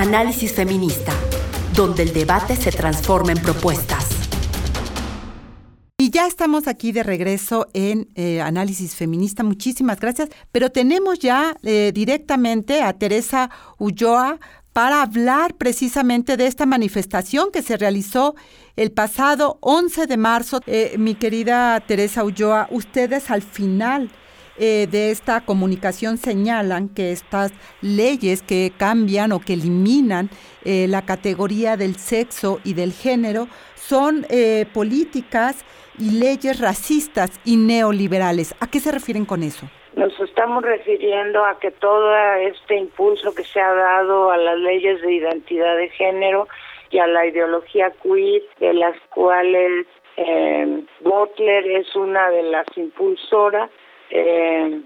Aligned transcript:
Análisis 0.00 0.54
feminista, 0.54 1.12
donde 1.74 2.04
el 2.04 2.14
debate 2.14 2.56
se 2.56 2.72
transforma 2.72 3.32
en 3.32 3.38
propuestas. 3.42 4.06
Y 5.98 6.08
ya 6.08 6.26
estamos 6.26 6.66
aquí 6.68 6.90
de 6.90 7.02
regreso 7.02 7.68
en 7.74 8.08
eh, 8.14 8.40
Análisis 8.40 8.94
Feminista. 8.96 9.42
Muchísimas 9.42 10.00
gracias. 10.00 10.30
Pero 10.52 10.70
tenemos 10.70 11.18
ya 11.18 11.54
eh, 11.62 11.92
directamente 11.94 12.80
a 12.80 12.94
Teresa 12.94 13.50
Ulloa 13.76 14.40
para 14.72 15.02
hablar 15.02 15.56
precisamente 15.56 16.38
de 16.38 16.46
esta 16.46 16.64
manifestación 16.64 17.50
que 17.52 17.60
se 17.60 17.76
realizó 17.76 18.34
el 18.76 18.92
pasado 18.92 19.58
11 19.60 20.06
de 20.06 20.16
marzo. 20.16 20.60
Eh, 20.66 20.94
mi 20.96 21.14
querida 21.14 21.78
Teresa 21.80 22.24
Ulloa, 22.24 22.68
ustedes 22.70 23.30
al 23.30 23.42
final 23.42 24.10
eh, 24.62 24.86
de 24.90 25.10
esta 25.10 25.40
comunicación 25.40 26.18
señalan 26.18 26.90
que 26.90 27.12
estas 27.12 27.50
leyes 27.80 28.42
que 28.42 28.72
cambian 28.76 29.32
o 29.32 29.40
que 29.40 29.54
eliminan 29.54 30.28
eh, 30.66 30.86
la 30.86 31.06
categoría 31.06 31.78
del 31.78 31.96
sexo 31.96 32.60
y 32.62 32.74
del 32.74 32.92
género 32.92 33.48
son 33.74 34.26
eh, 34.28 34.66
políticas 34.74 35.64
y 35.98 36.20
leyes 36.20 36.60
racistas 36.60 37.40
y 37.46 37.56
neoliberales. 37.56 38.54
¿A 38.60 38.70
qué 38.70 38.80
se 38.80 38.92
refieren 38.92 39.24
con 39.24 39.42
eso? 39.42 39.66
Nos 39.96 40.12
estamos 40.20 40.62
refiriendo 40.62 41.42
a 41.42 41.58
que 41.58 41.70
todo 41.70 42.14
este 42.36 42.76
impulso 42.76 43.34
que 43.34 43.44
se 43.44 43.60
ha 43.60 43.72
dado 43.72 44.30
a 44.30 44.36
las 44.36 44.58
leyes 44.58 45.00
de 45.00 45.14
identidad 45.14 45.74
de 45.78 45.88
género 45.88 46.46
y 46.90 46.98
a 46.98 47.06
la 47.06 47.26
ideología 47.26 47.92
queer, 48.02 48.42
de 48.58 48.74
las 48.74 48.96
cuales 49.08 49.86
eh, 50.16 50.84
Butler 51.00 51.66
es 51.70 51.96
una 51.96 52.30
de 52.30 52.42
las 52.42 52.66
impulsoras, 52.76 53.70
eh, 54.10 54.80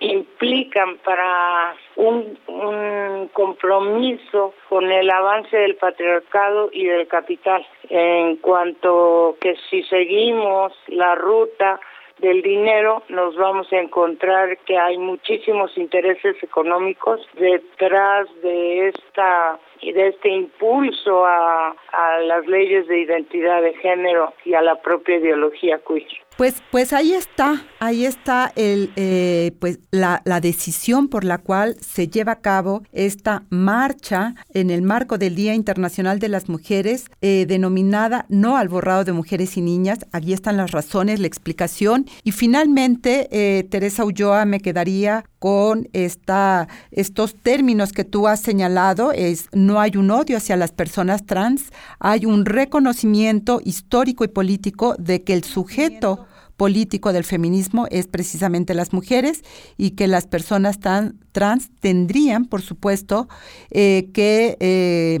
implican 0.00 0.98
para 0.98 1.74
un, 1.96 2.38
un, 2.46 3.28
compromiso 3.32 4.54
con 4.68 4.90
el 4.90 5.10
avance 5.10 5.56
del 5.56 5.76
patriarcado 5.76 6.68
y 6.72 6.84
del 6.84 7.06
capital, 7.08 7.66
en 7.88 8.36
cuanto 8.36 9.36
que 9.40 9.56
si 9.70 9.82
seguimos 9.84 10.72
la 10.88 11.14
ruta 11.14 11.80
del 12.18 12.42
dinero 12.42 13.02
nos 13.08 13.36
vamos 13.36 13.72
a 13.72 13.78
encontrar 13.78 14.56
que 14.58 14.78
hay 14.78 14.98
muchísimos 14.98 15.76
intereses 15.76 16.36
económicos 16.42 17.20
detrás 17.34 18.28
de 18.42 18.88
esta 18.88 19.58
de 19.82 20.08
este 20.08 20.30
impulso 20.30 21.26
a, 21.26 21.74
a 21.92 22.20
las 22.20 22.46
leyes 22.46 22.86
de 22.86 23.00
identidad 23.00 23.60
de 23.60 23.74
género 23.74 24.32
y 24.44 24.54
a 24.54 24.62
la 24.62 24.80
propia 24.80 25.16
ideología 25.16 25.80
queer. 25.86 26.23
Pues, 26.36 26.56
pues 26.72 26.92
ahí 26.92 27.12
está, 27.12 27.64
ahí 27.78 28.04
está 28.04 28.52
el, 28.56 28.90
eh, 28.96 29.52
pues 29.60 29.78
la, 29.92 30.20
decisión 30.40 31.06
por 31.06 31.22
la 31.22 31.38
cual 31.38 31.76
se 31.80 32.08
lleva 32.08 32.32
a 32.32 32.40
cabo 32.40 32.82
esta 32.92 33.44
marcha 33.50 34.34
en 34.52 34.70
el 34.70 34.82
marco 34.82 35.16
del 35.16 35.36
Día 35.36 35.54
Internacional 35.54 36.18
de 36.18 36.28
las 36.28 36.48
Mujeres, 36.48 37.04
eh, 37.20 37.46
denominada 37.46 38.26
No 38.28 38.56
al 38.56 38.68
borrado 38.68 39.04
de 39.04 39.12
mujeres 39.12 39.56
y 39.56 39.60
niñas. 39.60 40.00
Aquí 40.10 40.32
están 40.32 40.56
las 40.56 40.72
razones, 40.72 41.20
la 41.20 41.28
explicación. 41.28 42.06
Y 42.24 42.32
finalmente, 42.32 43.28
eh, 43.30 43.62
Teresa 43.62 44.04
Ulloa, 44.04 44.44
me 44.44 44.58
quedaría 44.58 45.24
con 45.44 45.88
esta, 45.92 46.68
estos 46.90 47.34
términos 47.34 47.92
que 47.92 48.04
tú 48.04 48.28
has 48.28 48.40
señalado, 48.40 49.12
es 49.12 49.50
no 49.52 49.78
hay 49.78 49.98
un 49.98 50.10
odio 50.10 50.38
hacia 50.38 50.56
las 50.56 50.72
personas 50.72 51.26
trans, 51.26 51.70
hay 52.00 52.24
un 52.24 52.46
reconocimiento 52.46 53.60
histórico 53.62 54.24
y 54.24 54.28
político 54.28 54.94
de 54.98 55.22
que 55.22 55.34
el 55.34 55.44
sujeto 55.44 56.26
político 56.56 57.12
del 57.12 57.24
feminismo 57.24 57.86
es 57.90 58.06
precisamente 58.06 58.72
las 58.72 58.94
mujeres 58.94 59.42
y 59.76 59.96
que 59.96 60.06
las 60.06 60.26
personas 60.26 60.80
tan, 60.80 61.16
trans 61.32 61.68
tendrían, 61.78 62.46
por 62.46 62.62
supuesto, 62.62 63.28
eh, 63.70 64.06
que 64.14 64.56
eh, 64.60 65.18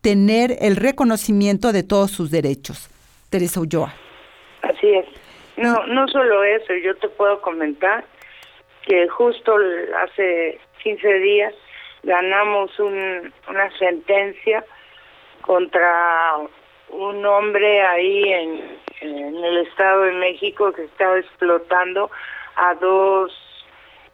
tener 0.00 0.58
el 0.60 0.76
reconocimiento 0.76 1.72
de 1.72 1.82
todos 1.82 2.12
sus 2.12 2.30
derechos. 2.30 2.88
Teresa 3.30 3.58
Ulloa. 3.58 3.92
Así 4.62 4.86
es. 4.86 5.06
No, 5.56 5.84
no 5.88 6.06
solo 6.06 6.44
eso, 6.44 6.72
yo 6.84 6.94
te 6.98 7.08
puedo 7.08 7.40
comentar 7.40 8.04
que 8.86 9.08
justo 9.08 9.56
hace 10.02 10.58
15 10.82 11.14
días 11.14 11.54
ganamos 12.04 12.78
un, 12.78 13.32
una 13.48 13.70
sentencia 13.78 14.64
contra 15.42 16.36
un 16.88 17.26
hombre 17.26 17.82
ahí 17.82 18.32
en, 18.32 18.76
el 19.00 19.58
Estado 19.58 20.02
de 20.02 20.12
México 20.12 20.72
que 20.72 20.84
estaba 20.84 21.18
explotando 21.18 22.10
a 22.56 22.74
dos 22.74 23.30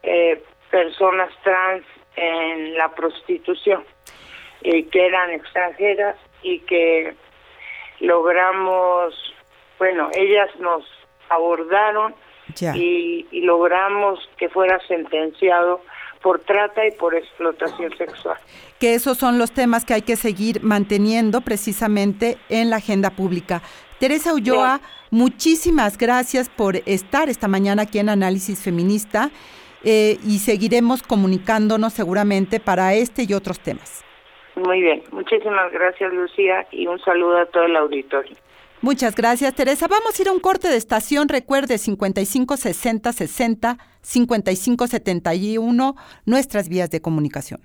eh, 0.03 0.43
personas 0.71 1.31
trans 1.44 1.84
en 2.16 2.77
la 2.77 2.89
prostitución, 2.89 3.84
y 4.62 4.84
que 4.84 5.06
eran 5.06 5.31
extranjeras 5.31 6.16
y 6.43 6.59
que 6.60 7.15
logramos, 8.00 9.15
bueno, 9.78 10.10
ellas 10.15 10.50
nos 10.59 10.84
abordaron 11.28 12.15
y, 12.75 13.26
logramos 13.41 14.19
que 14.36 14.48
fuera 14.48 14.78
sentenciado 14.86 15.80
por 16.22 16.38
trata 16.41 16.86
y 16.86 16.92
por 16.92 17.14
explotación 17.14 17.97
sexual. 17.97 18.38
Que 18.78 18.94
esos 18.94 19.19
son 19.19 19.38
los 19.38 19.53
temas 19.53 19.84
que 19.84 19.94
hay 19.94 20.03
que 20.03 20.16
seguir 20.16 20.62
manteniendo 20.62 21.41
precisamente 21.41 22.38
en 22.48 22.70
la 22.70 22.76
agenda 22.76 23.10
pública. 23.10 23.62
Teresa 23.98 24.32
Ulloa, 24.32 24.80
muchísimas 25.10 25.98
gracias 25.98 26.48
por 26.48 26.76
estar 26.86 27.28
esta 27.28 27.48
mañana 27.48 27.82
aquí 27.82 27.98
en 27.98 28.08
Análisis 28.08 28.62
Feminista 28.62 29.30
eh, 29.84 30.19
y 30.24 30.38
seguiremos 30.38 31.03
comunicándonos 31.03 31.92
seguramente 31.92 32.60
para 32.60 32.94
este 32.94 33.24
y 33.28 33.34
otros 33.34 33.59
temas. 33.59 34.04
Muy 34.54 34.80
bien, 34.80 35.03
muchísimas 35.10 35.72
gracias 35.72 36.12
Lucía 36.12 36.66
y 36.70 36.86
un 36.86 37.00
saludo 37.00 37.38
a 37.38 37.47
todo 37.47 37.64
el 37.64 37.76
auditorio. 37.76 38.36
Muchas 38.82 39.15
gracias, 39.15 39.54
Teresa. 39.54 39.87
Vamos 39.87 40.19
a 40.19 40.22
ir 40.22 40.28
a 40.28 40.32
un 40.32 40.41
corte 40.41 40.69
de 40.69 40.76
estación. 40.76 41.28
Recuerde 41.28 41.78
55 41.78 42.56
60 42.56 43.12
60 43.12 43.78
55 44.03 44.87
71, 44.88 45.97
nuestras 46.26 46.69
vías 46.69 46.91
de 46.91 47.00
comunicación. 47.00 47.60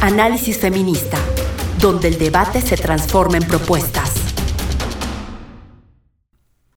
Análisis 0.00 0.58
feminista, 0.58 1.18
donde 1.80 2.08
el 2.08 2.18
debate 2.18 2.60
se 2.60 2.76
transforma 2.76 3.36
en 3.36 3.44
propuestas. 3.44 4.05